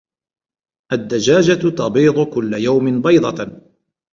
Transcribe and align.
الدَّجاجَةُ 0.93 1.69
تَبِيضُ 1.73 2.25
كُلَّ 2.33 2.53
يَوْمٍ 2.53 3.01
بيضةً. 3.01 3.61